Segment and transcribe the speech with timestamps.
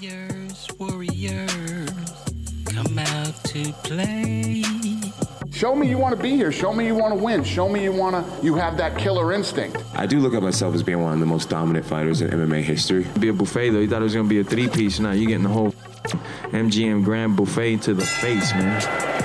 [0.00, 1.90] Warriors, warriors,
[2.64, 4.62] come out to play.
[5.52, 6.50] Show me you want to be here.
[6.50, 7.44] Show me you want to win.
[7.44, 8.44] Show me you want to.
[8.44, 9.76] You have that killer instinct.
[9.94, 12.62] I do look at myself as being one of the most dominant fighters in MMA
[12.62, 13.06] history.
[13.18, 13.80] Be a buffet though.
[13.80, 15.00] You thought it was gonna be a three piece.
[15.00, 15.72] Now you're getting the whole
[16.52, 19.19] MGM Grand Buffet to the face, man everybody.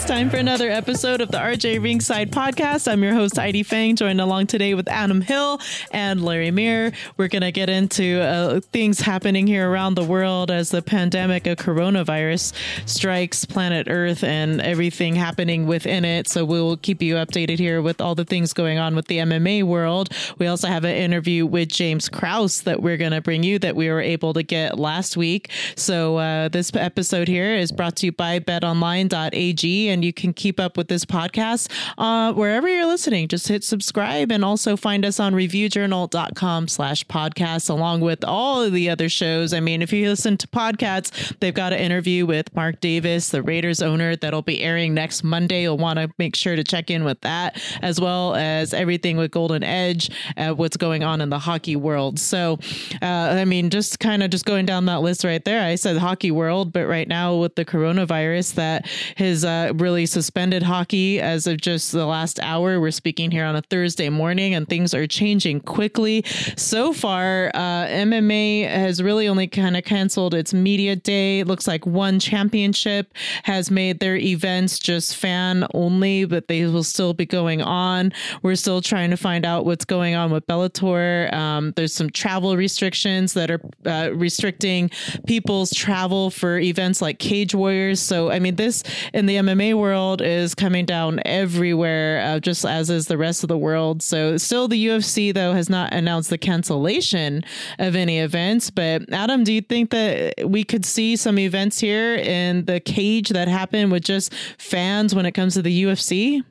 [0.00, 2.90] It's time for another episode of the RJ Ringside podcast.
[2.90, 5.60] I'm your host, Heidi Fang, joined along today with Adam Hill
[5.90, 6.92] and Larry Meir.
[7.18, 11.46] We're going to get into uh, things happening here around the world as the pandemic
[11.46, 12.54] of coronavirus
[12.88, 16.28] strikes planet Earth and everything happening within it.
[16.28, 19.64] So we'll keep you updated here with all the things going on with the MMA
[19.64, 20.08] world.
[20.38, 23.76] We also have an interview with James Krause that we're going to bring you that
[23.76, 25.50] we were able to get last week.
[25.76, 30.58] So uh, this episode here is brought to you by betonline.ag and you can keep
[30.58, 33.28] up with this podcast uh, wherever you're listening.
[33.28, 38.72] Just hit subscribe and also find us on reviewjournal.com slash podcast along with all of
[38.72, 39.52] the other shows.
[39.52, 43.42] I mean, if you listen to podcasts, they've got an interview with Mark Davis, the
[43.42, 45.62] Raiders owner, that'll be airing next Monday.
[45.62, 49.30] You'll want to make sure to check in with that, as well as everything with
[49.30, 52.18] Golden Edge, uh, what's going on in the hockey world.
[52.18, 52.58] So,
[53.02, 55.64] uh, I mean, just kind of just going down that list right there.
[55.64, 60.62] I said hockey world, but right now with the coronavirus, that his uh, really suspended
[60.62, 62.78] hockey as of just the last hour.
[62.78, 66.22] We're speaking here on a Thursday morning, and things are changing quickly.
[66.56, 71.40] So far, uh, MMA has really only kind of canceled its media day.
[71.40, 73.14] It looks like one championship
[73.44, 78.12] has made their events just fan only, but they will still be going on.
[78.42, 81.32] We're still trying to find out what's going on with Bellator.
[81.32, 84.90] Um, there's some travel restrictions that are uh, restricting
[85.26, 88.00] people's travel for events like Cage Warriors.
[88.00, 88.82] So, I mean, this
[89.14, 93.48] in the MMA world is coming down everywhere, uh, just as is the rest of
[93.48, 94.02] the world.
[94.02, 97.42] So, still, the UFC, though, has not announced the cancellation
[97.78, 98.70] of any events.
[98.70, 103.30] But, Adam, do you think that we could see some events here in the cage
[103.30, 106.42] that happen with just fans when it comes to the UFC?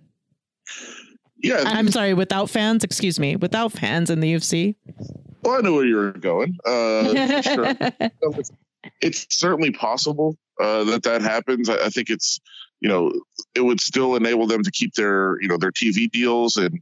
[1.42, 1.64] Yeah.
[1.66, 4.76] I'm sorry, without fans, excuse me, without fans in the UFC.
[5.44, 6.58] Well, I know where you're going.
[6.66, 7.76] Uh, sure.
[9.02, 11.70] It's certainly possible uh, that that happens.
[11.70, 12.40] I, I think it's
[12.82, 13.14] you know,
[13.56, 16.80] it would still enable them to keep their, you know, their TV deals and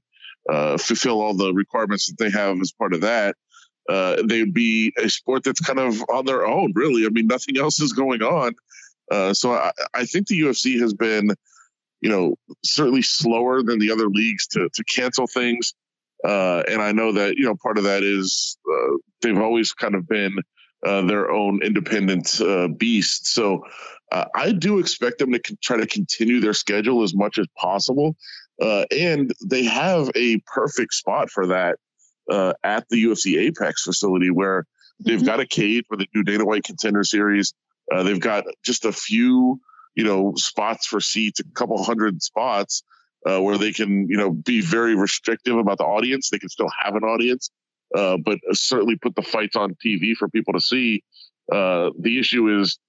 [0.49, 3.35] uh, fulfill all the requirements that they have as part of that.
[3.89, 7.05] Uh, they'd be a sport that's kind of on their own, really.
[7.05, 8.53] I mean, nothing else is going on.
[9.09, 11.31] Uh, so I, I, think the UFC has been,
[12.01, 15.73] you know, certainly slower than the other leagues to to cancel things.
[16.25, 19.95] Uh, and I know that you know part of that is uh, they've always kind
[19.95, 20.35] of been
[20.85, 22.41] uh, their own independent
[22.77, 23.27] beast.
[23.27, 23.63] So
[24.11, 27.47] uh, I do expect them to con- try to continue their schedule as much as
[27.57, 28.15] possible.
[28.61, 31.77] Uh, and they have a perfect spot for that
[32.31, 34.65] uh, at the UFC Apex facility where
[34.99, 35.25] they've mm-hmm.
[35.25, 37.53] got a cage for the new Dana White Contender Series.
[37.93, 39.59] Uh, they've got just a few,
[39.95, 42.83] you know, spots for seats, a couple hundred spots
[43.29, 46.29] uh, where they can, you know, be very restrictive about the audience.
[46.29, 47.51] They can still have an audience,
[47.95, 51.03] uh, but certainly put the fights on TV for people to see.
[51.49, 52.79] the issue is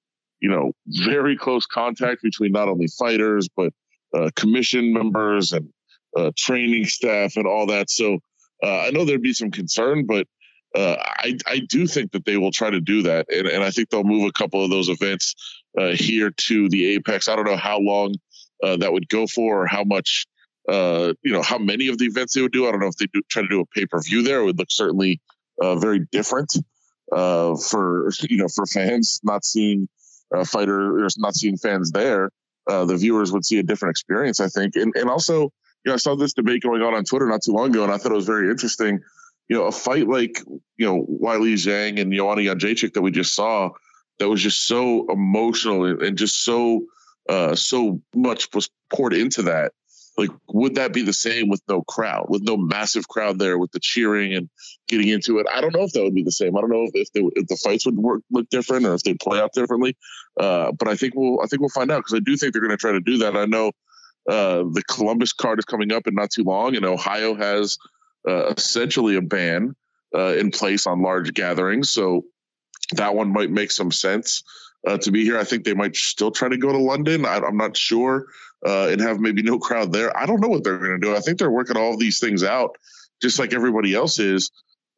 [0.40, 3.72] you know, very close contact between not only fighters, but
[4.14, 5.68] uh, commission members and
[6.16, 7.90] uh, training staff and all that.
[7.90, 8.18] So
[8.62, 10.26] uh, I know there'd be some concern, but
[10.74, 13.26] uh, I, I do think that they will try to do that.
[13.32, 15.34] And, and I think they'll move a couple of those events
[15.78, 17.28] uh, here to the Apex.
[17.28, 18.14] I don't know how long
[18.62, 20.26] uh, that would go for or how much,
[20.68, 22.66] you know, how many of the events they would do.
[22.66, 24.40] I don't know if they do try to do a pay per view there.
[24.40, 25.20] It would look certainly
[25.60, 26.52] very different
[27.10, 29.88] for, you know, for fans not seeing
[30.34, 32.30] uh, fighter or not seeing fans there,
[32.68, 34.76] uh, the viewers would see a different experience, I think.
[34.76, 35.50] And and also, you
[35.86, 37.98] know, I saw this debate going on on Twitter not too long ago, and I
[37.98, 39.00] thought it was very interesting.
[39.48, 40.40] You know, a fight like
[40.76, 43.70] you know Weili Zhang and Joanna Jędrzejczyk that we just saw,
[44.18, 46.84] that was just so emotional and just so
[47.28, 49.72] uh, so much was poured into that
[50.18, 53.70] like would that be the same with no crowd with no massive crowd there with
[53.70, 54.50] the cheering and
[54.88, 55.46] getting into it?
[55.54, 56.56] I don't know if that would be the same.
[56.56, 59.02] I don't know if, if, they, if the fights would work look different or if
[59.04, 59.96] they play out differently.
[60.38, 62.62] Uh, but i think we'll i think we'll find out because i do think they're
[62.62, 63.36] going to try to do that.
[63.36, 63.72] I know
[64.28, 67.78] uh, the columbus card is coming up in not too long and ohio has
[68.28, 69.74] uh, essentially a ban
[70.14, 71.90] uh, in place on large gatherings.
[71.90, 72.24] So
[72.92, 74.42] that one might make some sense
[74.86, 75.38] uh, to be here.
[75.38, 77.24] I think they might still try to go to london.
[77.24, 78.26] I, i'm not sure
[78.66, 80.16] uh, and have maybe no crowd there.
[80.16, 81.14] I don't know what they're going to do.
[81.14, 82.76] I think they're working all these things out,
[83.22, 84.50] just like everybody else is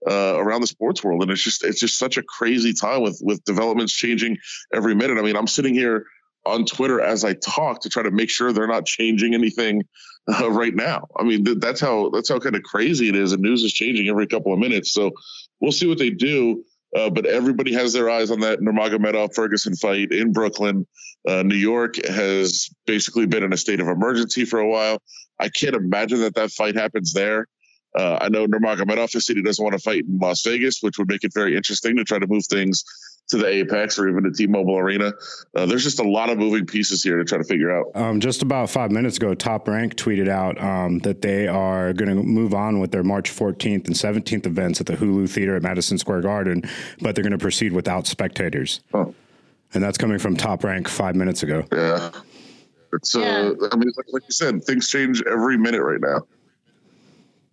[0.08, 1.22] uh, around the sports world.
[1.22, 4.38] And it's just it's just such a crazy time with with developments changing
[4.72, 5.18] every minute.
[5.18, 6.06] I mean, I'm sitting here
[6.46, 9.82] on Twitter as I talk to try to make sure they're not changing anything
[10.32, 11.06] uh, right now.
[11.18, 13.32] I mean, th- that's how that's how kind of crazy it is.
[13.32, 14.92] And news is changing every couple of minutes.
[14.92, 15.10] So
[15.60, 16.64] we'll see what they do.
[16.96, 20.86] Uh, but everybody has their eyes on that Nurmagomedov Ferguson fight in Brooklyn.
[21.28, 25.00] Uh, New York has basically been in a state of emergency for a while.
[25.38, 27.46] I can't imagine that that fight happens there.
[27.96, 31.08] Uh, I know Nurmagomedov has said doesn't want to fight in Las Vegas, which would
[31.08, 32.84] make it very interesting to try to move things
[33.30, 35.12] to the Apex or even the T-Mobile Arena.
[35.54, 37.86] Uh, there's just a lot of moving pieces here to try to figure out.
[37.94, 42.08] Um, just about five minutes ago, Top Rank tweeted out um, that they are going
[42.08, 45.62] to move on with their March 14th and 17th events at the Hulu Theater at
[45.62, 46.62] Madison Square Garden,
[47.00, 48.80] but they're going to proceed without spectators.
[48.92, 49.14] Oh.
[49.72, 51.64] And that's coming from Top Rank five minutes ago.
[51.72, 52.10] Yeah.
[52.92, 53.68] It's, uh, Yeah.
[53.70, 56.26] I mean, like, like you said, things change every minute right now.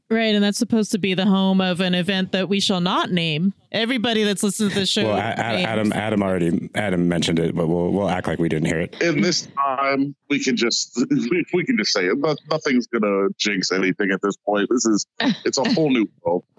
[0.09, 3.12] Right, and that's supposed to be the home of an event that we shall not
[3.12, 3.54] name.
[3.74, 5.04] Everybody that's listened to the show.
[5.04, 8.48] Well, A- A- Adam, Adam already, Adam mentioned it, but we'll we'll act like we
[8.48, 9.01] didn't hear it.
[9.01, 12.21] In this time, we can just we, we can just say it.
[12.21, 14.69] But nothing's gonna jinx anything at this point.
[14.69, 15.06] This is
[15.44, 16.44] it's a whole new world.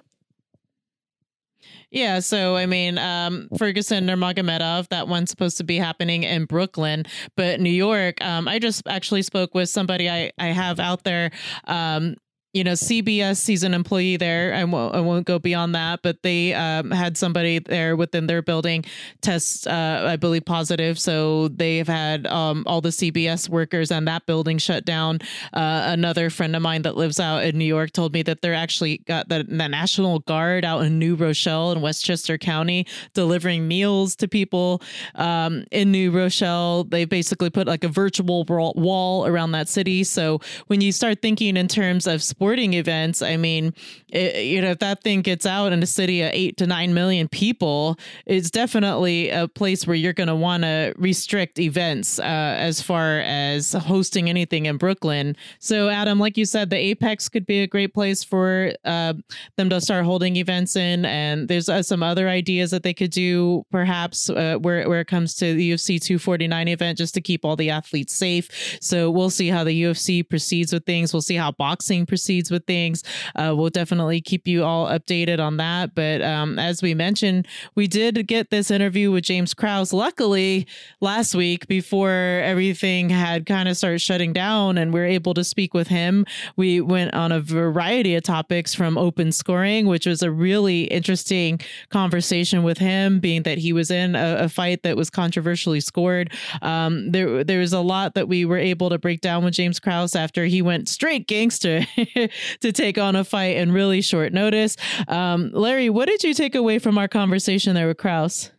[1.90, 7.06] Yeah, so I mean, um, Ferguson Nurmagomedov, that one's supposed to be happening in Brooklyn,
[7.34, 8.22] but New York.
[8.22, 11.30] Um, I just actually spoke with somebody I I have out there.
[11.64, 12.16] Um,
[12.54, 14.54] you know, CBS season employee there.
[14.54, 18.40] I won't, I won't go beyond that, but they um, had somebody there within their
[18.40, 18.86] building
[19.20, 20.98] test, uh, I believe, positive.
[20.98, 25.18] So they've had um, all the CBS workers and that building shut down.
[25.52, 28.54] Uh, another friend of mine that lives out in New York told me that they're
[28.54, 34.16] actually got the, the National Guard out in New Rochelle in Westchester County delivering meals
[34.16, 34.80] to people
[35.16, 36.84] um, in New Rochelle.
[36.84, 40.02] They basically put like a virtual wall around that city.
[40.04, 43.74] So when you start thinking in terms of sporting events, I mean,
[44.10, 46.94] it, you know, if that thing gets out in a city of eight to nine
[46.94, 52.22] million people, it's definitely a place where you're going to want to restrict events uh,
[52.22, 55.36] as far as hosting anything in Brooklyn.
[55.58, 59.14] So, Adam, like you said, the Apex could be a great place for uh,
[59.56, 63.10] them to start holding events in, and there's uh, some other ideas that they could
[63.10, 67.44] do, perhaps uh, where where it comes to the UFC 249 event, just to keep
[67.44, 68.78] all the athletes safe.
[68.80, 71.12] So we'll see how the UFC proceeds with things.
[71.12, 73.02] We'll see how boxing proceeds with things.
[73.34, 75.94] Uh, we'll definitely keep you all updated on that.
[75.94, 79.92] But um, as we mentioned, we did get this interview with James Krause.
[79.92, 80.66] Luckily,
[81.00, 85.42] last week before everything had kind of started shutting down, and we are able to
[85.42, 86.26] speak with him.
[86.56, 91.60] We went on a variety of topics from open scoring, which was a really interesting
[91.88, 96.32] conversation with him, being that he was in a, a fight that was controversially scored.
[96.60, 99.80] Um, there, there was a lot that we were able to break down with James
[99.80, 101.86] Krause after he went straight gangster
[102.60, 104.76] to take on a fight in really short notice.
[105.06, 108.50] Um, Larry, what did you take away from our conversation there with Krause?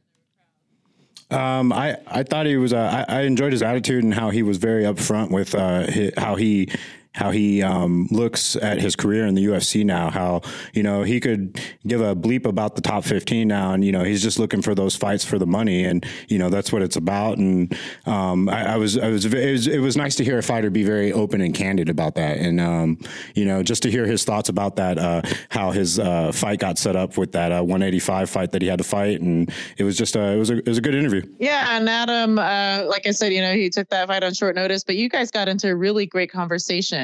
[1.32, 2.74] Um, I, I thought he was.
[2.74, 6.12] Uh, I, I enjoyed his attitude and how he was very upfront with uh, hi
[6.18, 6.70] how he
[7.16, 10.10] how he um, looks at his career in the UFC now.
[10.10, 10.42] How
[10.74, 14.04] you know he could give a bleep about the top fifteen now, and you know
[14.04, 16.96] he's just looking for those fights for the money, and you know that's what it's
[16.96, 17.38] about.
[17.38, 17.76] And
[18.06, 20.70] um, I, I was I was it, was it was nice to hear a fighter
[20.70, 23.00] be very open and candid about that, and um,
[23.34, 26.78] you know just to hear his thoughts about that, uh, how his uh, fight got
[26.78, 29.98] set up with that uh, 185 fight that he had to fight, and it was
[29.98, 31.24] just a, it was a it was a good interview.
[31.40, 34.56] Yeah, and Adam, uh, like I said, you know, he took that fight on short
[34.56, 36.99] notice, but you guys got into a really great conversation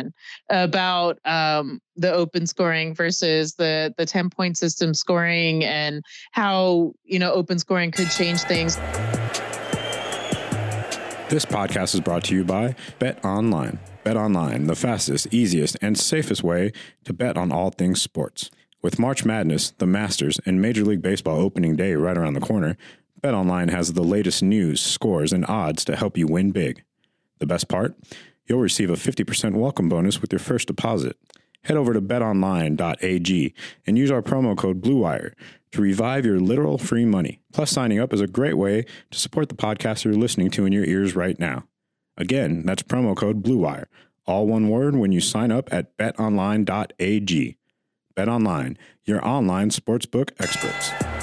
[0.50, 7.20] about um, the open scoring versus the the ten point system scoring, and how you
[7.20, 8.78] know open scoring could change things.
[11.28, 13.80] This podcast is brought to you by Bet Online.
[14.04, 16.72] Bet Online, the fastest, easiest, and safest way
[17.04, 18.52] to bet on all things sports.
[18.84, 22.78] With March Madness, the Masters, and Major League Baseball opening day right around the corner,
[23.20, 26.84] Bet Online has the latest news, scores, and odds to help you win big.
[27.40, 27.96] The best part?
[28.48, 31.18] You'll receive a 50% welcome bonus with your first deposit.
[31.64, 33.54] Head over to betonline.ag
[33.88, 35.34] and use our promo code BLUEWIRE
[35.72, 37.42] to revive your literal free money.
[37.52, 40.72] Plus, signing up is a great way to support the podcast you're listening to in
[40.72, 41.64] your ears right now.
[42.18, 43.86] Again, that's promo code BLUEWIRE,
[44.28, 47.58] all one word when you sign up at betonline.ag.
[48.16, 51.15] BetOnline, your online sportsbook experts.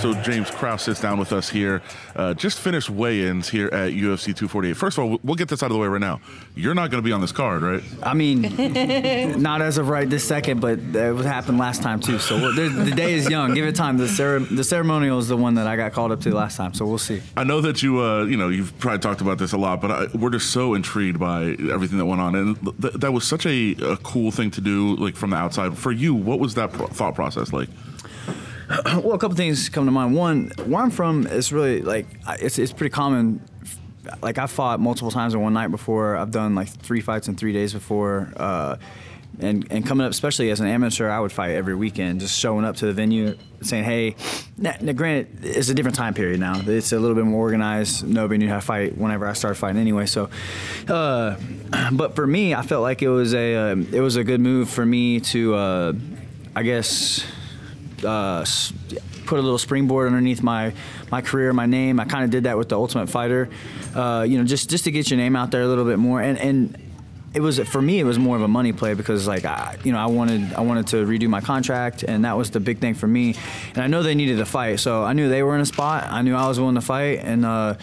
[0.00, 1.82] So James Krause sits down with us here.
[2.16, 4.74] Uh, just finished weigh-ins here at UFC 248.
[4.74, 6.22] First of all, we'll get this out of the way right now.
[6.56, 7.82] You're not going to be on this card, right?
[8.02, 8.40] I mean,
[9.42, 12.18] not as of right this second, but it happened last time too.
[12.18, 13.52] So we'll- the, the day is young.
[13.52, 13.98] Give it time.
[13.98, 16.72] The, cere- the ceremonial is the one that I got called up to last time.
[16.72, 17.20] So we'll see.
[17.36, 19.90] I know that you, uh, you know, you've probably talked about this a lot, but
[19.90, 23.44] I, we're just so intrigued by everything that went on, and th- that was such
[23.44, 25.76] a, a cool thing to do, like from the outside.
[25.76, 27.68] For you, what was that pro- thought process like?
[28.84, 30.14] well, a couple things come to mind.
[30.14, 32.06] One, where I'm from, it's really like
[32.38, 33.44] it's it's pretty common.
[34.22, 36.16] Like I fought multiple times in one night before.
[36.16, 38.32] I've done like three fights in three days before.
[38.36, 38.76] Uh,
[39.40, 42.20] and and coming up, especially as an amateur, I would fight every weekend.
[42.20, 44.14] Just showing up to the venue, saying, "Hey."
[44.56, 46.60] Now, now, granted, it's a different time period now.
[46.64, 48.06] It's a little bit more organized.
[48.06, 50.06] Nobody knew how to fight whenever I started fighting anyway.
[50.06, 50.28] So,
[50.86, 51.36] uh,
[51.92, 54.68] but for me, I felt like it was a uh, it was a good move
[54.68, 55.92] for me to, uh,
[56.54, 57.24] I guess,
[58.04, 58.44] uh,
[59.26, 60.72] put a little springboard underneath my
[61.10, 62.00] my career, my name.
[62.00, 63.48] I kind of did that with the Ultimate Fighter,
[63.94, 66.20] uh, you know, just just to get your name out there a little bit more.
[66.20, 66.76] And and
[67.32, 69.92] it was for me, it was more of a money play because like I, you
[69.92, 72.94] know, I wanted I wanted to redo my contract, and that was the big thing
[72.94, 73.36] for me.
[73.74, 76.04] And I know they needed a fight, so I knew they were in a spot.
[76.10, 77.44] I knew I was willing to fight, and.
[77.44, 77.74] Uh,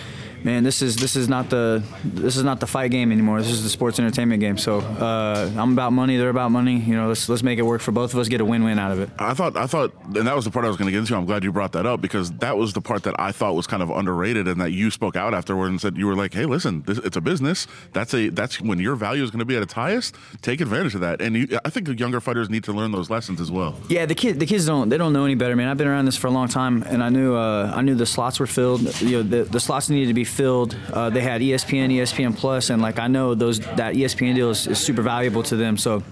[0.44, 3.42] Man, this is this is not the this is not the fight game anymore.
[3.42, 4.58] This is the sports entertainment game.
[4.58, 6.18] So uh, I'm about money.
[6.18, 6.78] They're about money.
[6.78, 8.28] You know, let's let's make it work for both of us.
[8.28, 9.10] Get a win-win out of it.
[9.18, 11.16] I thought, I thought, and that was the part I was going to get into.
[11.16, 13.68] I'm glad you brought that up because that was the part that I thought was
[13.68, 16.46] kind of underrated, and that you spoke out afterward and said you were like, "Hey,
[16.46, 17.68] listen, this, it's a business.
[17.94, 20.16] That's a that's when your value is going to be at its highest.
[20.42, 23.10] Take advantage of that." And you, I think the younger fighters need to learn those
[23.10, 23.80] lessons as well.
[23.90, 25.68] Yeah, the kid, the kids don't they don't know any better, man.
[25.68, 28.06] I've been around this for a long time, and I knew uh, I knew the
[28.06, 29.02] slots were filled.
[29.02, 30.76] You know, the, the slots needed to be filled.
[30.92, 34.68] Uh, they had ESPN, ESPN Plus, and like I know those that ESPN deal is,
[34.68, 35.78] is super valuable to them.
[35.78, 36.04] So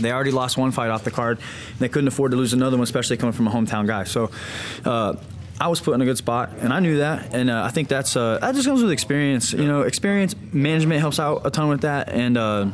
[0.00, 1.38] they already lost one fight off the card.
[1.78, 4.04] They couldn't afford to lose another one, especially coming from a hometown guy.
[4.04, 4.30] So.
[4.84, 5.16] Uh,
[5.60, 7.88] I was put in a good spot, and I knew that, and uh, I think
[7.88, 9.52] that's uh, that just comes with experience.
[9.52, 12.68] You know, experience management helps out a ton with that, and uh,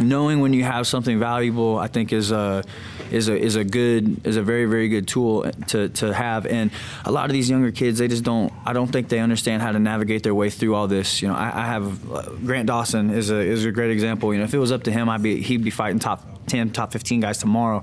[0.00, 2.64] knowing when you have something valuable, I think is a
[3.10, 6.46] is a is a good is a very very good tool to to have.
[6.46, 6.70] And
[7.04, 8.52] a lot of these younger kids, they just don't.
[8.64, 11.22] I don't think they understand how to navigate their way through all this.
[11.22, 14.32] You know, I, I have uh, Grant Dawson is a is a great example.
[14.32, 16.70] You know, if it was up to him, I'd be he'd be fighting top ten,
[16.70, 17.82] top fifteen guys tomorrow.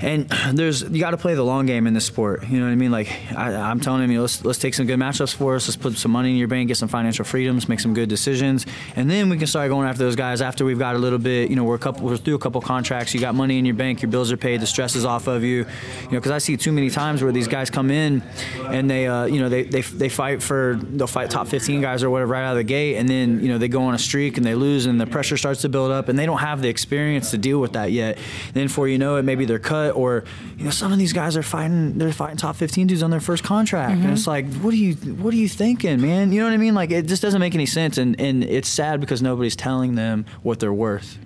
[0.00, 2.46] And there's you got to play the long game in this sport.
[2.48, 2.90] You know what I mean?
[2.90, 5.68] Like I, I'm telling him, you let's let's take some good matchups for us.
[5.68, 8.66] Let's put some money in your bank, get some financial freedoms, make some good decisions,
[8.96, 11.50] and then we can start going after those guys after we've got a little bit.
[11.50, 13.14] You know, we're a couple, we're through a couple contracts.
[13.14, 15.42] You got money in your bank, your bills are paid, the stress is off of
[15.42, 15.58] you.
[15.58, 15.64] You
[16.04, 18.22] know, because I see too many times where these guys come in
[18.66, 22.02] and they, uh, you know, they, they they fight for they'll fight top 15 guys
[22.02, 23.98] or whatever right out of the gate, and then you know they go on a
[23.98, 26.62] streak and they lose, and the pressure starts to build up, and they don't have
[26.62, 28.18] the experience to deal with that yet.
[28.54, 30.24] then before you know it, maybe they're cut or
[30.56, 33.20] you know some of these guys are fighting they're fighting top 15 dudes on their
[33.20, 36.46] first contract and it's like what are you what are you thinking man you know
[36.46, 39.22] what i mean like it just doesn't make any sense and and it's sad because
[39.22, 41.18] nobody's telling them what they're worth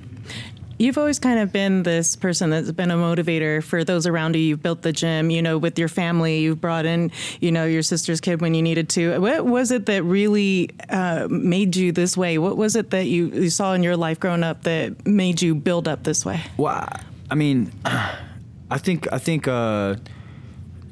[0.79, 4.43] You've always kind of been this person that's been a motivator for those around you.
[4.43, 6.41] You've built the gym, you know, with your family.
[6.41, 9.21] You've brought in, you know, your sister's kid when you needed to.
[9.21, 12.37] What was it that really uh, made you this way?
[12.39, 15.55] What was it that you, you saw in your life growing up that made you
[15.55, 16.41] build up this way?
[16.57, 16.89] well
[17.31, 17.73] i mean
[18.73, 19.95] i think i think uh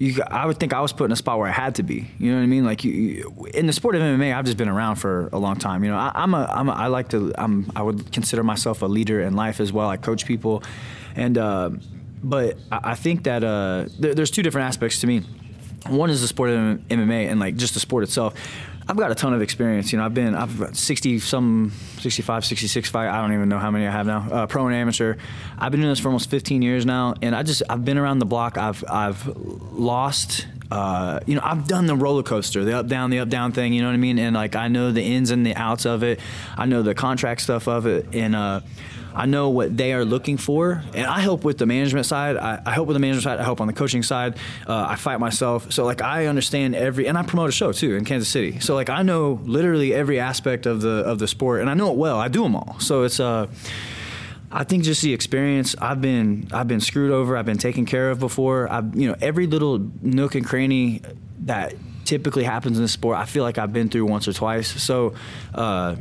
[0.00, 2.10] you, I would think I was put in a spot where I had to be.
[2.18, 2.64] You know what I mean?
[2.64, 5.56] Like you, you, in the sport of MMA, I've just been around for a long
[5.56, 5.84] time.
[5.84, 8.80] You know, I, I'm a, I'm a, I like to, I'm, I would consider myself
[8.80, 9.90] a leader in life as well.
[9.90, 10.62] I coach people,
[11.14, 11.70] and uh,
[12.24, 15.20] but I, I think that uh, there, there's two different aspects to me.
[15.86, 18.34] One is the sport of MMA and like just the sport itself.
[18.90, 19.92] I've got a ton of experience.
[19.92, 23.08] You know, I've been I've got 60 some 65, 66 fight.
[23.08, 24.26] I don't even know how many I have now.
[24.28, 25.14] Uh, pro and amateur.
[25.56, 28.18] I've been doing this for almost 15 years now, and I just I've been around
[28.18, 28.58] the block.
[28.58, 30.48] I've I've lost.
[30.72, 33.72] Uh, you know, I've done the roller coaster, the up down, the up down thing.
[33.72, 34.18] You know what I mean?
[34.18, 36.18] And like I know the ins and the outs of it.
[36.56, 38.60] I know the contract stuff of it, and uh,
[39.14, 42.36] I know what they are looking for, and I help with the management side.
[42.36, 43.40] I, I help with the management side.
[43.40, 44.36] I help on the coaching side.
[44.66, 47.96] Uh, I fight myself, so like I understand every, and I promote a show too
[47.96, 48.60] in Kansas City.
[48.60, 51.90] So like I know literally every aspect of the of the sport, and I know
[51.90, 52.18] it well.
[52.18, 52.76] I do them all.
[52.80, 53.46] So it's uh.
[54.52, 55.76] I think just the experience.
[55.80, 57.36] I've been I've been screwed over.
[57.36, 58.68] I've been taken care of before.
[58.68, 61.02] I've you know every little nook and cranny
[61.42, 61.74] that
[62.04, 63.16] typically happens in the sport.
[63.16, 64.66] I feel like I've been through once or twice.
[64.82, 65.14] So.
[65.54, 65.94] Uh,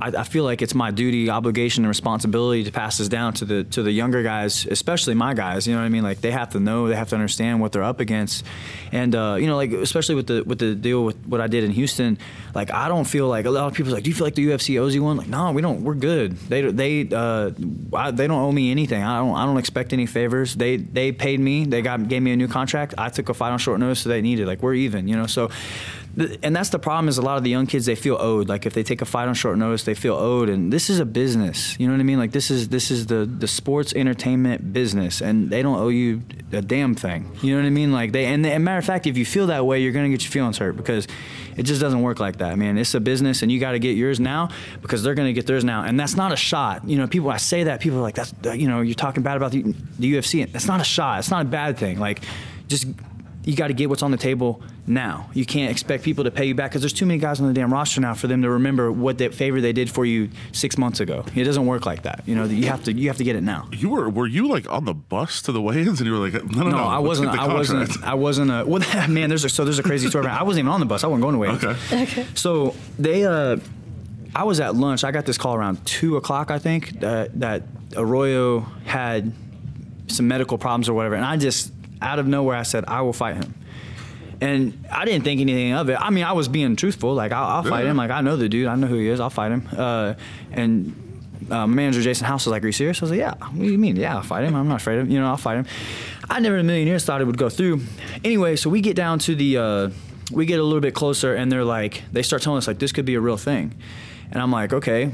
[0.00, 3.44] I, I feel like it's my duty, obligation, and responsibility to pass this down to
[3.44, 5.66] the to the younger guys, especially my guys.
[5.66, 6.04] You know what I mean?
[6.04, 8.44] Like they have to know, they have to understand what they're up against,
[8.92, 11.64] and uh, you know, like especially with the with the deal with what I did
[11.64, 12.18] in Houston.
[12.54, 14.46] Like I don't feel like a lot of people like, do you feel like the
[14.46, 15.16] UFC owes you one?
[15.16, 15.82] Like no, we don't.
[15.82, 16.36] We're good.
[16.36, 17.50] They they uh,
[17.92, 19.02] I, they don't owe me anything.
[19.02, 20.54] I don't I don't expect any favors.
[20.54, 21.64] They they paid me.
[21.64, 22.94] They got gave me a new contract.
[22.98, 24.46] I took a fight on short notice, so they needed.
[24.46, 25.08] Like we're even.
[25.08, 25.50] You know, so
[26.18, 28.48] and that's the problem is a lot of the young kids they feel owed.
[28.48, 30.48] Like if they take a fight on short notice they feel owed.
[30.48, 31.78] And this is a business.
[31.78, 32.18] You know what i mean?
[32.18, 36.22] Like this is this is the the sports entertainment business and they don't owe you
[36.52, 37.30] a damn thing.
[37.40, 37.92] You know what i mean?
[37.92, 40.22] Like they and, and matter of fact if you feel that way you're gonna get
[40.22, 41.06] your feelings hurt because
[41.56, 42.78] it just doesn't work like that man.
[42.78, 44.48] It's a business and you got to get yours now
[44.82, 45.84] because they're gonna get theirs now.
[45.84, 46.88] And that's not a shot.
[46.88, 49.36] You know people i say that people are like that's you know you're talking bad
[49.36, 49.62] about the,
[49.98, 51.20] the ufc that's not a shot.
[51.20, 52.00] It's not a bad thing.
[52.00, 52.22] Like
[52.66, 52.86] just
[53.44, 55.30] you got to get what's on the table now.
[55.32, 57.52] You can't expect people to pay you back because there's too many guys on the
[57.52, 60.76] damn roster now for them to remember what that favor they did for you six
[60.76, 61.24] months ago.
[61.34, 62.22] It doesn't work like that.
[62.26, 63.68] You know, you have to you have to get it now.
[63.72, 66.34] You were were you like on the bus to the weigh-ins and you were like,
[66.44, 67.30] no, no, no, I wasn't.
[67.30, 68.02] I wasn't.
[68.02, 68.50] I wasn't.
[68.50, 70.26] A, well, man, there's a, so there's a crazy story.
[70.26, 71.04] I wasn't even on the bus.
[71.04, 71.64] I wasn't going to wait.
[71.64, 72.02] Okay.
[72.02, 72.26] Okay.
[72.34, 73.58] So they, uh,
[74.34, 75.04] I was at lunch.
[75.04, 77.62] I got this call around two o'clock, I think, that that
[77.96, 79.32] Arroyo had
[80.08, 83.12] some medical problems or whatever, and I just out of nowhere I said I will
[83.12, 83.54] fight him.
[84.40, 85.98] And I didn't think anything of it.
[86.00, 87.12] I mean, I was being truthful.
[87.14, 87.90] Like, I'll, I'll fight Yeah.
[87.90, 87.96] him.
[87.96, 88.68] Like, I know the dude.
[88.68, 89.18] I know who he is.
[89.18, 89.68] I'll fight him.
[89.76, 90.14] Uh,
[90.52, 90.94] and
[91.50, 93.54] uh, my manager Jason House was like, "Are you serious?" I was like, "Yeah." What
[93.58, 93.96] do you mean?
[93.96, 94.54] Yeah, I'll fight him.
[94.54, 95.06] I'm not afraid of.
[95.06, 95.12] him.
[95.12, 95.66] You know, I'll fight him.
[96.30, 97.80] I never in a million years thought it would go through.
[98.22, 99.90] Anyway, so we get down to the, uh,
[100.30, 102.92] we get a little bit closer, and they're like, they start telling us like this
[102.92, 103.74] could be a real thing,
[104.30, 105.10] and I'm like, okay,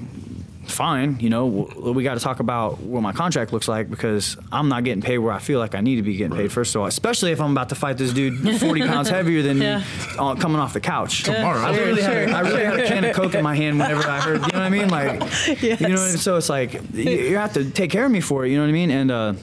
[0.66, 1.18] fine.
[1.21, 4.68] You know, w- we got to talk about what my contract looks like because I'm
[4.68, 6.50] not getting paid where I feel like I need to be getting paid.
[6.52, 9.59] First of all, especially if I'm about to fight this dude 40 pounds heavier than
[9.59, 9.78] Yeah.
[9.78, 9.85] me
[10.18, 11.25] uh, coming off the couch.
[11.25, 11.61] Tomorrow.
[11.61, 12.37] I literally, Sure, had, sure.
[12.37, 14.59] I really had a can of Coke in my hand whenever I heard, you know
[14.59, 14.88] what I mean?
[14.88, 16.16] Like, you know, what I mean?
[16.18, 18.62] so it's like, you, you have to take care of me for it, you know
[18.62, 18.90] what I mean?
[18.90, 19.35] And uh,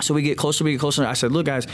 [0.00, 1.06] so we get closer, we get closer.
[1.06, 1.66] I said, look, guys,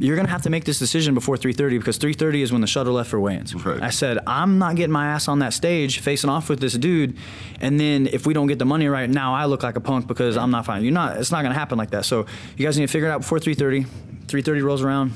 [0.00, 2.94] you're gonna have to make this decision before 3:30 because 3:30 is when the shuttle
[2.94, 3.54] left for weigh-ins.
[3.54, 3.82] Right.
[3.82, 7.16] I said, I'm not getting my ass on that stage facing off with this dude,
[7.60, 10.06] and then if we don't get the money right now, I look like a punk
[10.06, 10.82] because I'm not fine.
[10.82, 11.18] You're not.
[11.18, 12.04] It's not gonna happen like that.
[12.06, 12.26] So
[12.56, 13.86] you guys need to figure it out before 3:30.
[14.26, 15.12] 3:30 rolls around.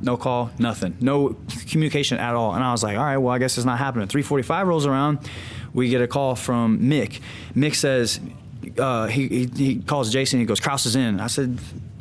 [0.00, 1.36] No call, nothing, no
[1.70, 2.54] communication at all.
[2.54, 4.06] And I was like, all right, well, I guess it's not happening.
[4.08, 5.18] 3:45 rolls around,
[5.72, 7.20] we get a call from Mick.
[7.56, 8.20] Mick says,
[8.78, 10.40] uh, he, he he calls Jason.
[10.40, 11.20] He goes, Krause is in.
[11.20, 11.93] I said, "Sh- sh-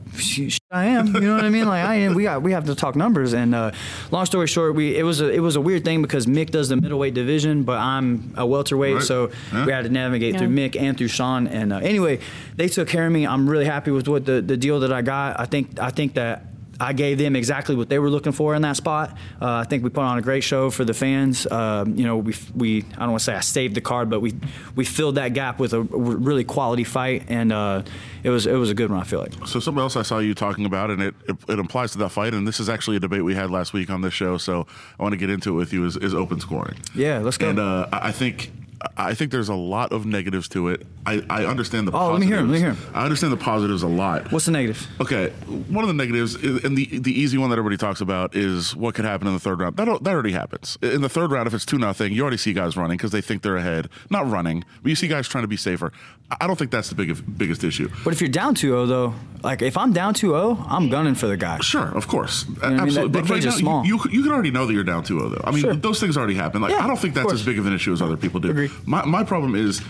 [0.71, 1.07] I am.
[1.13, 1.65] You know what I mean?
[1.67, 2.13] Like I am.
[2.13, 3.33] We got we have to talk numbers.
[3.33, 3.71] And uh,
[4.11, 6.69] long story short, we it was a it was a weird thing because Mick does
[6.69, 9.03] the middleweight division, but I'm a welterweight, Right.
[9.03, 9.65] so Yeah.
[9.65, 11.47] we had to navigate through Mick and through Sean.
[11.47, 12.19] And uh, anyway,
[12.55, 13.25] they took care of me.
[13.27, 15.39] I'm really happy with what the, the deal that I got.
[15.39, 16.45] I think I think that.
[16.83, 19.17] I gave them exactly what they were looking for in that spot.
[19.41, 21.47] Uh, I think we put on a great show for the fans.
[21.49, 24.19] Um, you know, we, we I don't want to say I saved the card, but
[24.19, 24.33] we
[24.75, 27.83] we filled that gap with a really quality fight, and uh,
[28.23, 28.99] it was it was a good one.
[28.99, 29.33] I feel like.
[29.47, 32.09] So something else I saw you talking about, and it, it, it applies to that
[32.09, 34.37] fight, and this is actually a debate we had last week on this show.
[34.37, 34.67] So
[34.99, 36.77] I want to get into it with you is, is open scoring.
[36.93, 37.49] Yeah, let's go.
[37.49, 38.51] And uh, I I think
[38.97, 40.85] I think there's a lot of negatives to it.
[41.05, 42.29] I, I understand the Oh, let me positives.
[42.29, 42.77] hear 'em, let me hear 'em.
[42.93, 44.31] I understand the positives a lot.
[44.31, 44.87] What's the negative?
[45.01, 45.31] Okay,
[45.69, 48.75] one of the negatives, is, and the the easy one that everybody talks about is
[48.75, 49.75] what could happen in the third round.
[49.75, 51.47] That that already happens in the third round.
[51.47, 53.89] If it's two nothing, you already see guys running because they think they're ahead.
[54.09, 55.91] Not running, but you see guys trying to be safer.
[56.39, 57.89] I don't think that's the big, biggest issue.
[58.03, 59.13] But if you're down 2-0 though,
[59.43, 61.59] like if I'm down 2-0, I'm gunning for the guy.
[61.59, 62.79] Sure, of course, what I mean?
[62.79, 63.11] absolutely.
[63.11, 63.85] That- but right now, small.
[63.85, 65.41] You, you you can already know that you're down 2-0 though.
[65.43, 65.73] I mean, Sure.
[65.75, 66.61] those things already happen.
[66.61, 68.49] Like Yeah, I don't think that's as big of an issue as other people do.
[68.51, 68.71] Agree.
[68.85, 69.81] My my problem is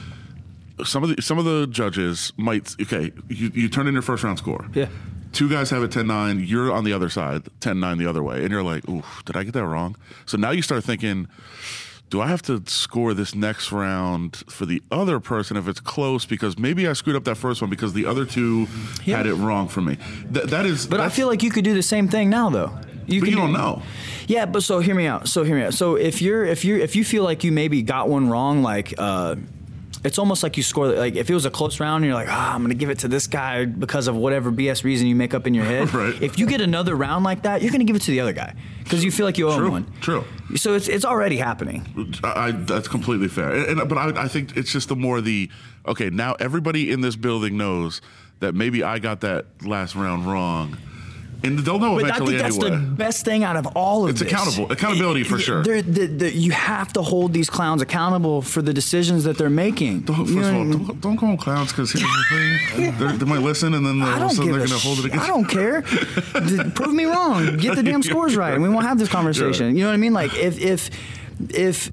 [0.83, 3.11] some of the some of the judges might okay.
[3.29, 4.65] You you turn in your first round score.
[4.73, 4.87] Yeah.
[5.31, 8.51] Two guys have it 10-9, you're on the other side, 10-9 the other way, and
[8.51, 9.95] you're like, ooh, did I get that wrong?
[10.27, 11.27] So now you start thinking,
[12.11, 16.23] do I have to score this next round for the other person if it's close?
[16.27, 18.67] Because maybe I screwed up that first one because the other two
[19.05, 19.17] Yeah.
[19.17, 19.97] had it wrong for me.
[20.31, 22.67] Th- that is, But I feel like you could do the same thing now, though.
[22.67, 23.81] but can you do- don't know.
[24.27, 25.27] Yeah, but so hear me out.
[25.27, 25.73] So hear me out.
[25.73, 28.93] So if you're if you if you feel like you maybe got one wrong, like
[28.99, 29.35] uh,
[30.03, 30.87] it's almost like you score.
[30.89, 32.99] Like if it was a close round, and you're like, ah, I'm gonna give it
[32.99, 35.93] to this guy because of whatever BS reason you make up in your head.
[35.93, 36.21] Right.
[36.21, 38.55] If you get another round like that, you're gonna give it to the other guy
[38.83, 39.93] because you feel like you owe him True, one.
[40.01, 40.23] true.
[40.55, 41.85] So it's it's already happening.
[42.23, 43.53] I, I, that's completely fair.
[43.53, 45.49] And, and- but I, I think it's just the more the
[45.87, 46.09] okay.
[46.09, 48.01] Now everybody in this building knows
[48.39, 50.77] that maybe I got that last round wrong,
[51.43, 52.69] and they'll know But I think that's anyway.
[52.71, 54.31] the best thing out of all of It's this.
[54.31, 55.61] accountable- accountability for sure.
[55.63, 59.49] They're- the- the- you have to hold these clowns accountable for the decisions that they're
[59.49, 60.01] making.
[60.01, 62.93] Don't, You first know of all, don't, don't call them clowns because here's the thing:
[62.97, 65.25] They're- might listen and then all of a sudden they're going to hold it against.
[65.25, 65.81] I don't care.
[65.81, 67.57] D- Prove me wrong.
[67.57, 69.75] Get the damn scores right, and we won't have this conversation.
[69.75, 70.13] You know what I mean?
[70.13, 70.89] Like if if
[71.49, 71.91] if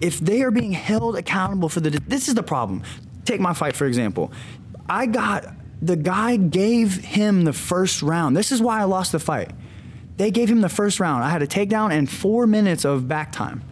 [0.00, 2.82] if they are being held accountable for the this is the problem.
[3.24, 4.30] Take my fight for example.
[4.88, 5.46] I got
[5.86, 8.36] the guy gave him the first round.
[8.36, 9.50] This is why I lost the fight.
[10.16, 11.22] They gave him the first round.
[11.24, 13.62] I had a takedown and four minutes of back time.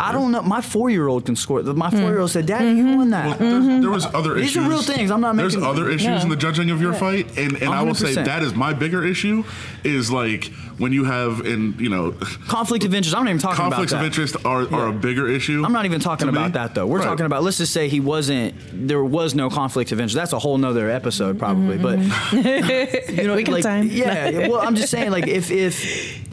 [0.00, 0.40] I don't know.
[0.40, 1.62] My four-year-old can score.
[1.62, 2.00] My mm.
[2.00, 2.96] four-year-old said, "Daddy, you mm-hmm.
[2.96, 3.90] won that." Well, there's- there mm-hmm.
[3.90, 4.54] was other issues.
[4.54, 4.66] These issues.
[4.66, 5.10] are real things.
[5.10, 5.52] I'm not making it.
[5.52, 6.22] There's making- other issues Yeah.
[6.22, 8.24] in the judging of your fight, and and I will say 100%.
[8.24, 9.44] that is my bigger issue.
[9.84, 12.12] Is like when you have in you know
[12.48, 13.14] Conflict of interest.
[13.14, 14.00] I'm not even talking about conflicts that.
[14.00, 15.62] of interest are, are a bigger issue.
[15.64, 16.38] I'm not even talking to me.
[16.38, 16.86] about that though.
[16.86, 17.04] We're Right.
[17.04, 20.14] talking about let's just say he wasn't there was no conflict of interest.
[20.14, 21.76] That's a whole nother episode probably.
[21.76, 23.14] But mm-hmm.
[23.20, 23.88] you know, Weekend like, time.
[23.90, 24.48] Yeah.
[24.48, 26.30] well, I'm just saying like if if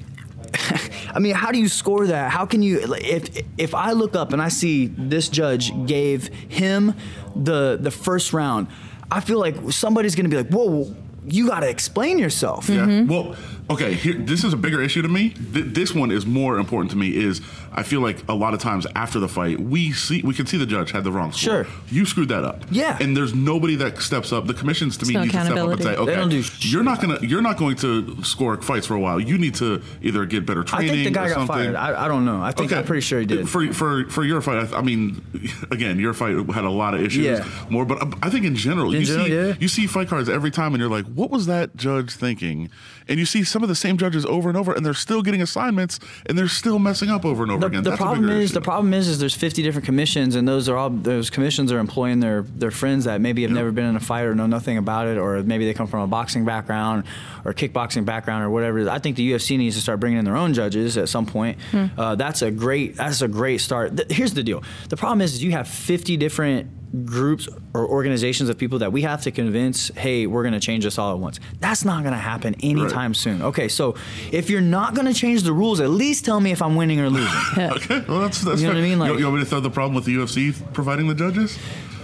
[1.17, 2.31] I mean, how do you score that?
[2.31, 3.23] How can you if
[3.57, 6.93] if I look up and I see this judge gave him
[7.35, 8.67] the the first round,
[9.11, 10.95] I feel like somebody's gonna be like, whoa.
[11.29, 12.69] You got to explain yourself.
[12.69, 12.85] Yeah.
[12.85, 13.11] Mm-hmm.
[13.11, 13.35] Well,
[13.69, 15.31] Okay, here, this is a bigger issue to me.
[15.31, 17.15] Th- this one is more important to me.
[17.15, 17.41] Is
[17.73, 20.57] I feel like a lot of times after the fight, we see we can see
[20.57, 21.65] the judge had the wrong score.
[21.65, 21.73] Sure.
[21.89, 22.63] you screwed that up.
[22.71, 22.97] Yeah.
[23.01, 24.47] and there's nobody that steps up.
[24.47, 26.43] The commissions to me no need to step up and say, okay, They don't do
[26.61, 29.19] you're not gonna you're not going to score fights for a while.
[29.19, 30.89] You need to either get better I training.
[30.89, 31.55] think the guy or got something.
[31.73, 31.75] fired.
[31.75, 32.41] I, I don't know.
[32.41, 33.49] I think I'm pretty sure he did.
[33.49, 35.21] For for for your fight, I, I mean,
[35.71, 37.25] again, your fight had a lot of issues.
[37.25, 37.45] Yeah.
[37.69, 39.53] More, but uh, I think in general, In you general, see yeah.
[39.59, 42.69] you see fight cards every time, and you're like, what was that judge thinking?
[43.09, 45.41] And you see some of the same judges over and over, and they're still getting
[45.41, 47.83] assignments, and they're still messing up over and over the, again.
[47.83, 48.53] the That's problem bigger is issue.
[48.53, 51.79] the problem is is there's 50 different commissions and those are all those commissions are
[51.79, 54.77] employing their their friends that maybe have never been in a fight or know nothing
[54.77, 57.03] about it or maybe they come from a boxing background
[57.45, 58.87] or kickboxing background or whatever.
[58.87, 61.57] I think the UFC needs to start bringing in their own judges at some point.
[61.73, 63.97] Uh, that's a great that's a great start.
[63.97, 64.61] Th- here's the deal.
[64.89, 66.69] The problem is, is you have 50 different
[67.05, 70.83] groups or organizations of people that we have to convince, hey, we're going to change
[70.83, 71.39] this all at once.
[71.59, 73.41] That's not going to happen anytime soon.
[73.41, 73.95] Okay, so
[74.31, 76.99] if you're not going to change the rules, at least tell me if I'm winning
[76.99, 77.27] or losing.
[77.77, 78.81] Okay, well that's that's You know fair.
[78.81, 78.99] what I mean?
[78.99, 81.57] Like- you, you want me to throw the problem with the UFC providing the judges?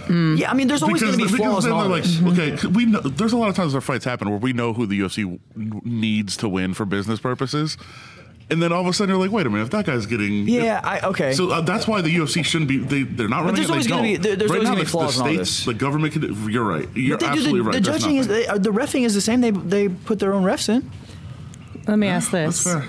[0.06, 0.38] Mm.
[0.38, 1.64] Yeah, I mean, there's always going to be because flaws.
[1.64, 2.20] then in all they're this.
[2.20, 4.74] like, okay, we know, there's a lot of times where fights happen where we know
[4.74, 7.78] who the UFC needs to win for business purposes.
[8.50, 10.46] And then all of a sudden you're like, wait a minute, if that guy's getting
[10.46, 11.32] Yeah, I okay.
[11.32, 12.76] So uh, that's why the UFC shouldn't be.
[12.78, 13.54] They they're not running.
[13.56, 15.36] there's it, always gonna be- there- there's right always gonna be flaws the in all
[15.38, 15.64] this.
[15.64, 16.12] the government.
[16.12, 16.88] Can, you're right.
[16.94, 17.72] You're But do absolutely the, right.
[17.74, 19.40] The There's judging is they, uh, the refing is the same.
[19.40, 20.90] They they put their own refs in.
[21.86, 22.66] Let me ask this.
[22.66, 22.82] It,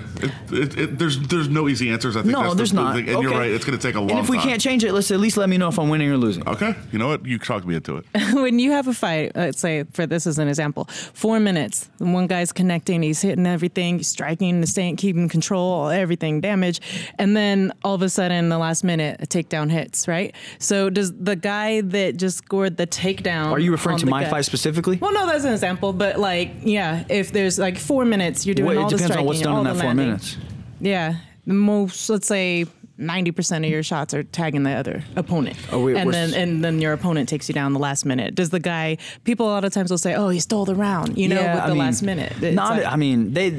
[0.50, 2.16] it, it, there's there's no easy answers.
[2.16, 2.96] I think No, that's the- there's the not.
[2.96, 3.08] thing.
[3.08, 3.50] And you're right.
[3.50, 4.48] It's going to take a long And if we time.
[4.48, 6.46] can't change it, let's at least let me know if I'm winning or losing.
[6.48, 7.24] Okay, you know what?
[7.26, 8.06] You talked me into it.
[8.34, 12.14] when you have a fight, let's say for this as an example, four minutes, and
[12.14, 16.80] one guy's connecting, he's hitting everything, he's striking, the staying, keeping control, everything, damage,
[17.18, 20.34] and then all of a sudden, the last minute, a takedown hits, right?
[20.58, 23.50] So does the guy that just scored the takedown?
[23.52, 24.96] Are you referring to my guy- fight specifically?
[24.96, 28.76] Well, no, that's an example, but like, yeah, if there's like four minutes, you're doing
[28.76, 30.06] Well, all it the depends striking, on what's done in that four landing.
[30.06, 30.36] minutes.
[30.80, 32.66] Yeah, the most, let's say.
[32.98, 35.54] 90% of your shots are tagging the other opponent.
[35.70, 38.34] Oh, we- and then s- and then your opponent takes you down the last minute.
[38.34, 41.18] Does the guy people a lot of times will say, "Oh, he stole the round,"
[41.18, 42.32] you know, Yeah, with I the mean, last minute.
[42.40, 43.50] It's Not, like- I mean, they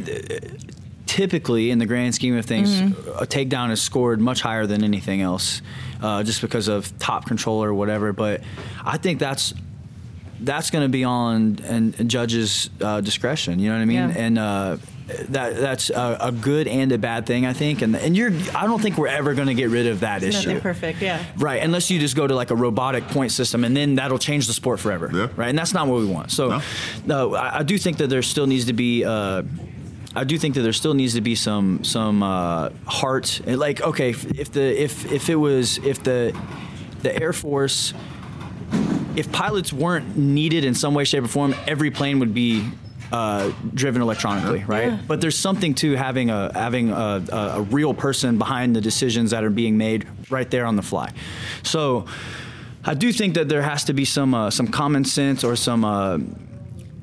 [1.05, 3.09] typically, in the grand scheme of things, Mm-hmm.
[3.23, 5.61] a takedown is scored much higher than anything else,
[6.01, 8.13] uh, just because of top control or whatever.
[8.13, 8.41] But
[8.83, 9.53] I think that's
[10.41, 13.59] that's going to be on and, and judges' uh, discretion.
[13.59, 13.97] You know what I mean?
[13.97, 14.13] Yeah.
[14.17, 14.77] And uh,
[15.29, 17.81] that that's a, a good and a bad thing, I think.
[17.81, 20.59] And and you're, I don't think we're ever going to get rid of that issue.
[20.59, 21.01] perfect.
[21.01, 21.23] Yeah.
[21.37, 24.47] Right, unless you just go to like a robotic point system, and then that'll change
[24.47, 25.09] the sport forever.
[25.13, 25.27] Yeah.
[25.35, 26.31] Right, and that's not what we want.
[26.31, 26.61] So, No.
[27.05, 29.05] no, I, I do think that there still needs to be.
[29.05, 29.43] Uh,
[30.15, 33.39] I do think that there still needs to be some some uh, heart.
[33.45, 36.37] Like, okay, if, if the if if it was if the
[37.03, 37.93] the Air Force,
[39.15, 42.65] if pilots weren't needed in some way, shape, or form, every plane would be.
[43.11, 44.99] Uh, driven electronically, right?
[45.07, 49.31] But there's something to having a having a, a, a real person behind the decisions
[49.31, 51.13] that are being made right there on the fly.
[51.63, 52.05] So,
[52.83, 55.85] I do think that there has to be some uh, some common sense or some
[55.85, 56.17] uh,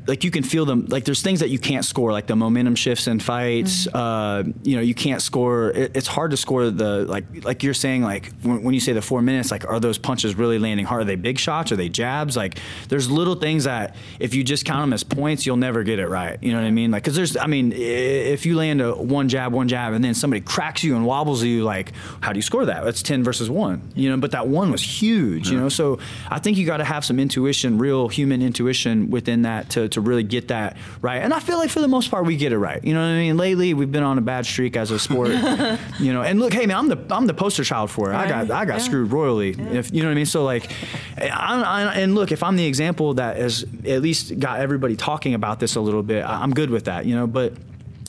[0.06, 2.74] like you can feel them like there's things that you can't score like the momentum
[2.74, 7.04] shifts in fights uh, you know you can't score it, it's hard to score the
[7.06, 9.98] like like you're saying like when, when you say the four minutes like are those
[9.98, 11.02] punches really landing hard?
[11.02, 11.72] Are they big shots?
[11.72, 12.36] Are they jabs?
[12.36, 15.98] Like there's little things that if you just count them as points you'll never get
[15.98, 16.38] it right.
[16.42, 16.90] You know what i mean?
[16.90, 20.14] Like because there's i mean if you land a one jab one jab and then
[20.14, 22.84] somebody cracks you and wobbles you like how do you score that?
[22.84, 25.68] That's 10 versus 1 you know but that one was huge you know?
[25.68, 25.98] So
[26.30, 30.00] i think you got to have some intuition real human intuition within that to, to
[30.00, 31.16] really get that right.
[31.22, 32.82] And i feel like for the most part we get it right.
[32.84, 33.36] You know what i mean?
[33.36, 35.28] Lately we've been on a bad streak as a sport
[35.98, 36.22] you know?
[36.22, 38.14] And look hey man i'm the i'm the poster child for it.
[38.14, 38.78] I got i got Yeah.
[38.78, 40.26] screwed royally if you know what i mean?
[40.26, 40.70] So like
[41.18, 45.34] I, I, and look if i'm the example that has at least got everybody talking
[45.34, 47.26] about this a little bit i'm good with that you know?
[47.26, 47.54] But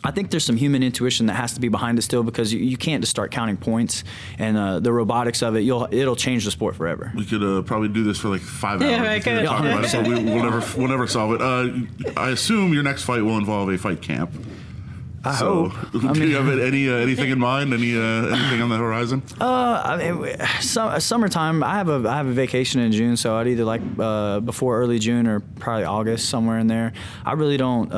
[0.06, 2.60] I think there's some human intuition that has to be behind it still because you,
[2.60, 4.04] you can't just start counting points
[4.38, 5.62] and uh, the robotics of it.
[5.62, 7.12] You'll it'll change the sport forever.
[7.16, 8.92] We could uh, probably do this for like five hours.
[8.92, 11.34] Yeah, I if we were talking about it, but we, we'll never we'll never solve
[11.34, 11.42] it.
[11.42, 14.32] Uh, I assume your next fight will involve a fight camp.
[15.24, 15.92] I so, hope.
[16.02, 17.74] do I mean- you have any uh, anything in mind?
[17.74, 19.24] Any uh, anything on the horizon?
[19.42, 21.64] Uh, I mean, some, summertime.
[21.64, 24.80] I have a I have a vacation in June, so I'd either like uh, before
[24.80, 26.94] early June or probably August somewhere in there.
[27.26, 27.92] I really don't.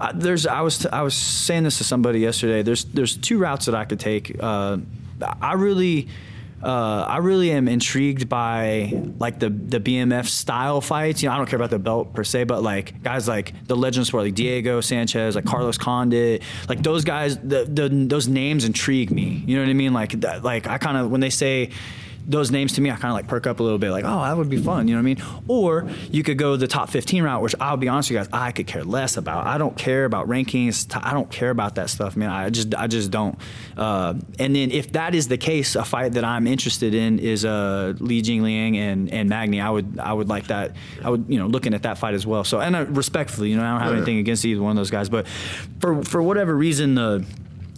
[0.00, 2.62] Uh, there's I was I was saying this to somebody yesterday.
[2.62, 4.36] There's there's two routes that I could take.
[4.40, 4.78] Uh,
[5.40, 6.08] I really.
[6.62, 11.22] Uh, I really am intrigued by like the the BMF style fights.
[11.22, 13.74] You know, I don't care about the belt per se, but like guys like the
[13.74, 17.38] legend sport, like Diego Sanchez, like Carlos Condit, like those guys.
[17.38, 19.42] The, the those names intrigue me.
[19.46, 19.94] You know what I mean?
[19.94, 21.70] Like that, like I kind of when they say
[22.26, 24.22] those names to me, I kind of like perk up a little bit, like, oh,
[24.22, 25.42] that would be fun, you know what I mean?
[25.48, 28.28] Or you could go the top 15 route, which I'll be honest with you guys,
[28.32, 29.46] I could care less about.
[29.46, 30.86] I don't care about rankings.
[31.02, 32.30] I don't care about that stuff, man.
[32.30, 33.38] I just, I just don't.
[33.76, 37.44] Uh, and then if that is the case, a fight that I'm interested in is
[37.44, 39.60] uh, Li Jingliang and and Magny.
[39.60, 40.76] I would, I would like that.
[41.02, 42.44] I would, you know, looking at that fight as well.
[42.44, 44.90] So, and uh, respectfully, you know, I don't have anything against either one of those
[44.90, 45.26] guys, but
[45.80, 47.24] for for whatever reason, the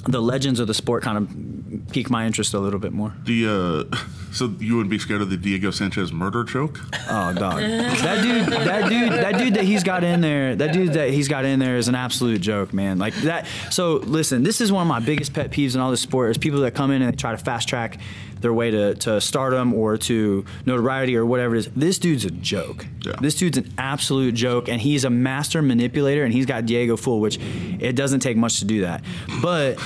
[0.05, 3.15] the legends of the sport kind of pique my interest a little bit more.
[3.25, 3.97] The uh,
[4.33, 6.81] so you wouldn't be scared of the Diego Sanchez murder choke?
[7.09, 7.61] Oh, dog.
[7.61, 11.29] that dude, that dude, that dude that he's got in there, that dude that he's
[11.29, 12.99] got in there is an absolute joke, man.
[12.99, 13.47] Like that.
[13.71, 16.38] So listen, this is one of my biggest pet peeves in all this sport is
[16.38, 17.99] people that come in and they try to fast track
[18.43, 21.69] their way to, to stardom or to notoriety or whatever it is.
[21.75, 22.87] This dude's a joke.
[23.05, 23.15] Yeah.
[23.21, 27.21] This dude's an absolute joke, and he's a master manipulator, and he's got Diego fool,
[27.21, 27.39] which
[27.81, 29.03] it doesn't take much to do that.
[29.41, 29.79] But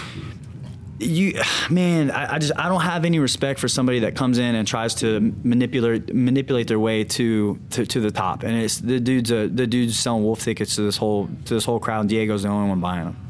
[0.98, 1.38] you
[1.68, 4.66] man I, I, just i don't have any respect for somebody that comes in and
[4.66, 9.30] tries to manipulate manipulate their way to to, to the top and it's the dude's
[9.30, 12.44] a, the dude's selling wolf tickets to this whole to this whole crowd and diego's
[12.44, 13.25] the only one buying them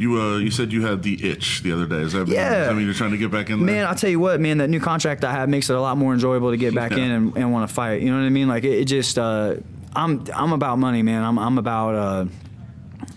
[0.00, 1.96] You uh, you said you had the itch the other day.
[1.96, 2.64] Is that Yeah.
[2.64, 3.76] That mean you're trying to get back in there?
[3.76, 5.98] Man, I'll tell you what, man, that new contract I have makes it a lot
[5.98, 8.00] more enjoyable to get back in and, and want to fight.
[8.00, 8.48] You know what I mean?
[8.48, 9.56] Like it, it just, uh,
[9.94, 11.22] I'm I'm about money, man.
[11.22, 11.94] I'm I'm about.
[11.94, 12.24] Uh,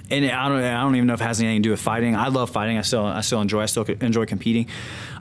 [0.10, 2.18] and I don't, I don't even know if it has anything to do with fighting.
[2.18, 2.78] I love fighting.
[2.78, 3.62] I still, I still enjoy.
[3.62, 4.68] I still enjoy competing.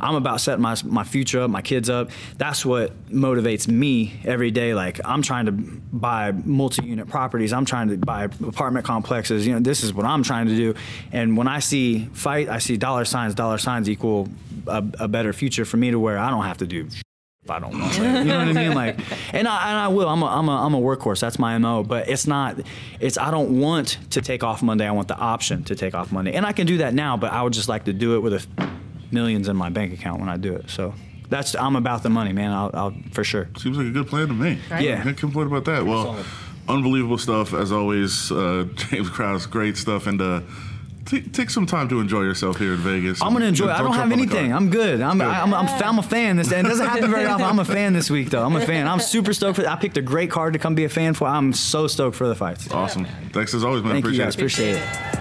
[0.03, 2.11] I'm about setting my, my future up, my kids up.
[2.37, 4.75] That's what motivates me every day.
[4.75, 7.53] Like I'm trying to buy multi-unit properties.
[7.53, 9.47] I'm trying to buy apartment complexes.
[9.47, 10.75] You know, this is what I'm trying to do.
[11.12, 13.35] And when I see fight, I see dollar signs.
[13.35, 14.29] Dollar signs equal
[14.67, 16.88] a, a better future for me to where I don't have to do
[17.45, 18.03] if I don't want to.
[18.03, 18.75] You know what I mean?
[18.75, 18.99] Like,
[19.35, 20.09] and I, and I will.
[20.09, 21.21] I'm a, I'm a, I'm a workhorse.
[21.21, 21.83] That's my mo.
[21.83, 22.61] But it's not.
[23.01, 24.87] It's I don't want to take off Monday.
[24.87, 27.17] I want the option to take off Monday, and I can do that now.
[27.17, 28.47] But I would just like to do it with a
[29.12, 30.70] millions in my bank account when I do it.
[30.70, 30.94] So.
[31.29, 32.51] That's I'm about the money, man.
[32.51, 33.48] I'll, I'll for sure.
[33.57, 34.59] Seems like a good plan to me.
[34.70, 34.85] Right.
[34.85, 35.03] Yeah.
[35.03, 35.87] Can't complain about that.
[35.87, 36.22] Well,
[36.68, 38.31] unbelievable stuff as always.
[38.31, 40.42] Uh, James Krause, great stuff, and uh,
[41.07, 43.22] t- take some time to enjoy yourself here in Vegas.
[43.22, 43.68] I'm gonna enjoy.
[43.68, 44.51] I don't have on the anything.
[44.51, 44.57] car.
[44.57, 45.01] I'm good.
[45.01, 46.37] I'm, I'm, I'm, I'm a fan.
[46.37, 47.46] This and it doesn't happen very often.
[47.46, 48.44] I'm a fan this week though.
[48.44, 48.87] I'm a fan.
[48.87, 49.66] I'm super stoked for.
[49.66, 51.27] I picked a great card to come be a fan for.
[51.27, 52.70] I'm so stoked for the fights.
[52.70, 53.07] Awesome.
[53.33, 53.92] Thanks as always, man.
[53.92, 54.35] Thank you guys.
[54.35, 54.38] it.
[54.38, 55.12] Appreciate it.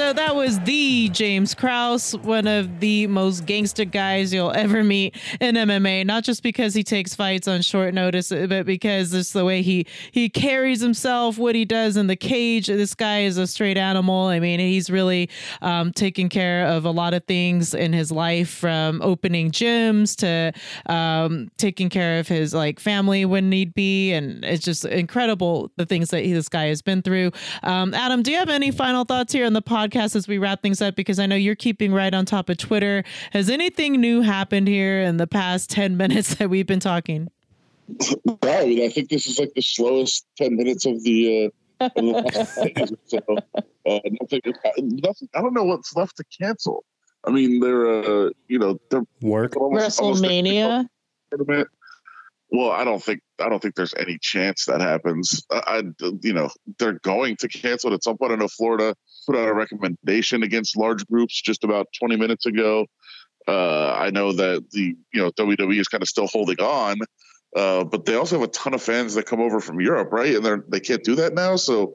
[0.00, 5.14] So that was the James Krause, one of the most gangster guys you'll ever meet
[5.40, 6.06] in MMA.
[6.06, 9.86] Not just because he takes fights on short notice, but because it's the way he
[10.10, 12.68] he carries himself, what he does in the cage.
[12.68, 14.28] This guy is a straight animal.
[14.28, 15.28] I mean, he's really
[15.60, 20.58] um, taking care of a lot of things in his life, from opening gyms to
[20.90, 25.84] um, taking care of his like family when need be, and it's just incredible the
[25.84, 27.32] things that he, this guy has been through.
[27.62, 30.62] Um, Adam, do you have any final thoughts here on the podcast as we wrap
[30.62, 30.96] things up?
[30.96, 33.04] Because I know you're keeping right on top of Twitter.
[33.32, 37.28] Has anything new happened here in the past 10 minutes that we've been talking?
[38.44, 41.50] Yeah, I mean, I think this is like the slowest ten minutes of the.
[41.80, 43.18] Uh, of the last so,
[43.86, 44.40] uh, nothing,
[45.02, 45.28] nothing.
[45.34, 46.84] I don't know what's left to cancel.
[47.26, 47.86] I mean, they're,
[48.26, 49.56] uh, you know, they're Work.
[49.56, 50.86] almost- almost- WrestleMania.
[51.30, 51.68] tournament.
[52.52, 55.44] Well, I don't think I don't think there's any chance that happens.
[55.50, 58.32] I, I you know, they're going to cancel it at some point.
[58.32, 58.94] I know Florida
[59.26, 62.86] put out a recommendation against large groups just about 20 minutes ago.
[63.48, 66.98] Uh, I know that the you know WWE is kind of still holding on,
[67.56, 70.36] uh, but they also have a ton of fans that come over from Europe, right?
[70.36, 71.56] And they're they can't do that now.
[71.56, 71.94] So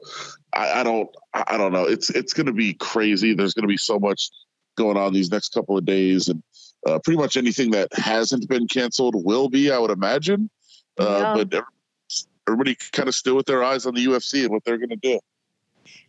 [0.52, 1.84] I, I don't I don't know.
[1.84, 3.34] It's it's going to be crazy.
[3.34, 4.30] There's going to be so much
[4.76, 6.42] going on these next couple of days, and
[6.86, 10.50] uh, pretty much anything that hasn't been canceled will be, I would imagine.
[10.98, 11.34] Uh, Yeah.
[11.34, 11.66] But everybody,
[12.48, 14.96] everybody kind of still with their eyes on the UFC and what they're going to
[14.96, 15.18] do.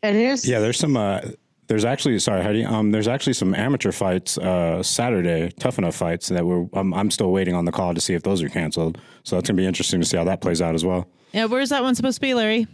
[0.04, 0.98] And here's Yeah, there's some.
[0.98, 1.22] Uh,
[1.68, 2.64] there's actually sorry, Heidi.
[2.64, 6.66] Um, there's actually some amateur fights uh, Saturday, tough enough fights that we're.
[6.74, 9.00] I'm, I'm still waiting on the call to see if those are canceled.
[9.24, 11.08] So that's gonna be interesting to see how that plays out as well.
[11.34, 12.68] Yeah, where's that one supposed to be, Larry?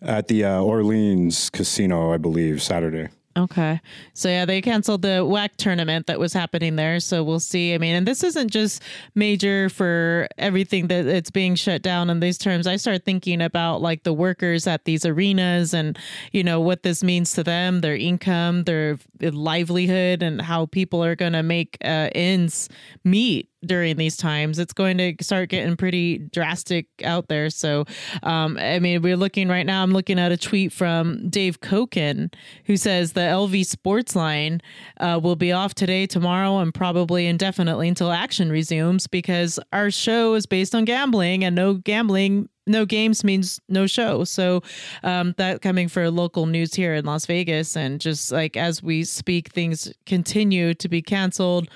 [0.00, 3.08] At the uh, Orleans Casino, I believe, Saturday.
[3.36, 3.80] Okay.
[4.12, 7.00] So yeah, they canceled the WAC tournament that was happening there.
[7.00, 7.74] So we'll see.
[7.74, 8.80] I mean, and this isn't just
[9.16, 12.68] major for everything that it's being shut down in these terms.
[12.68, 15.98] I start thinking about like the workers at these arenas and,
[16.30, 21.16] you know, what this means to them, their income, their livelihood, and how people are
[21.16, 22.68] going to make uh, ends
[23.02, 24.58] meet during these times.
[24.58, 27.50] It's going to start getting pretty drastic out there.
[27.50, 27.84] So,
[28.22, 29.82] um, I mean, we're looking right now.
[29.82, 32.32] I'm looking at a tweet from Dave Koken
[32.66, 34.60] who says the LV Sports line
[35.00, 40.34] uh, will be off today, tomorrow, and probably indefinitely until action resumes because our show
[40.34, 42.48] is based on gambling and no gambling.
[42.66, 44.24] No games means no show.
[44.24, 44.62] So,
[45.02, 47.76] um, that coming for local news here in Las Vegas.
[47.76, 51.68] And just like as we speak, things continue to be canceled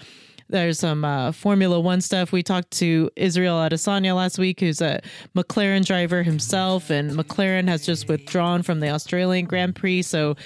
[0.50, 2.32] There's some uh, Formula One stuff.
[2.32, 5.00] We talked to Israel Adesanya last week, who's a
[5.36, 10.02] McLaren driver himself, and McLaren has just withdrawn from the Australian Grand Prix.
[10.02, 10.36] So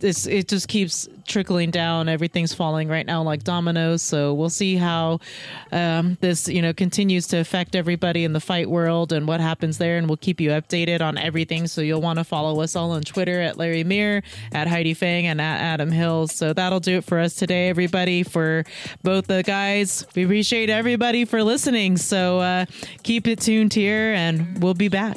[0.00, 2.08] this it just keeps trickling down.
[2.08, 4.02] Everything's falling right now like dominoes.
[4.02, 5.20] So we'll see how
[5.72, 9.78] um, this you know continues to affect everybody in the fight world and what happens
[9.78, 11.66] there, and we'll keep you updated on everything.
[11.66, 15.26] So you'll want to follow us all on Twitter at Larry Mir, at Heidi Fang,
[15.26, 16.34] and at Adam Hills.
[16.34, 18.22] So that'll do it for us today, everybody.
[18.22, 18.64] For
[19.02, 21.96] both the guys, we appreciate everybody for listening.
[21.96, 22.66] So uh,
[23.02, 25.16] keep it tuned here, and we'll be back.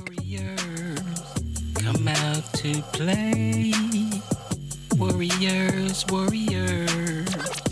[1.75, 3.82] Come out to play.
[5.03, 7.62] Warriors, warriors.